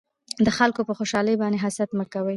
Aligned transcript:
د 0.45 0.47
خلکو 0.57 0.81
په 0.87 0.93
خوشحالۍ 0.97 1.35
باندې 1.41 1.57
حسد 1.63 1.89
مکوئ 1.99 2.29